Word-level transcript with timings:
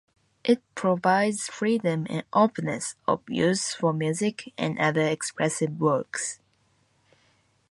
It 0.43 0.63
provides 0.73 1.45
freedom 1.47 2.07
and 2.09 2.23
openness 2.33 2.95
of 3.07 3.21
use 3.29 3.75
for 3.75 3.93
music 3.93 4.51
and 4.57 4.79
other 4.79 5.03
expressive 5.05 5.79
works. 5.79 6.39